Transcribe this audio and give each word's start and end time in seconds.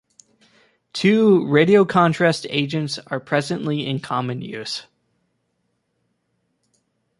Two 0.93 1.41
radiocontrast 1.41 2.47
agents 2.49 2.97
are 2.97 3.19
presently 3.19 3.85
in 3.85 3.99
common 3.99 4.41
use. 4.41 4.87